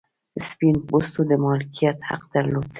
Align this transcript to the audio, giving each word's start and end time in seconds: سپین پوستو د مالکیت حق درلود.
سپین 0.47 0.75
پوستو 0.87 1.21
د 1.29 1.31
مالکیت 1.45 1.97
حق 2.09 2.23
درلود. 2.33 2.67